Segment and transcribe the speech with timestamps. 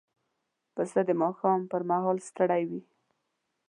[0.75, 2.81] پسه د ماښام پر مهال ستړی وي.